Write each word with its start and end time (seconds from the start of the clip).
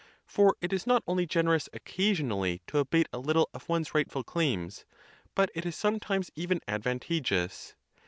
For 0.25 0.55
it 0.61 0.73
is 0.73 0.87
not 0.87 1.03
only 1.05 1.27
generous 1.27 1.69
occasionally 1.73 2.63
to 2.65 2.79
abate 2.79 3.07
a 3.13 3.21
Httle 3.21 3.45
of 3.53 3.69
one's 3.69 3.93
rightful 3.93 4.23
claims, 4.23 4.83
but 5.35 5.51
it 5.53 5.63
is 5.63 5.75
some 5.75 5.99
times 5.99 6.31
even 6.33 6.59
advantageous. 6.67 7.75